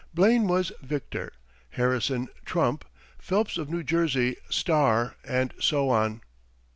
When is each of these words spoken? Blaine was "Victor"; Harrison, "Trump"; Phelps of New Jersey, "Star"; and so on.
Blaine 0.15 0.47
was 0.47 0.71
"Victor"; 0.81 1.31
Harrison, 1.77 2.29
"Trump"; 2.43 2.85
Phelps 3.19 3.59
of 3.59 3.69
New 3.69 3.83
Jersey, 3.83 4.35
"Star"; 4.49 5.15
and 5.23 5.53
so 5.59 5.91
on. 5.91 6.21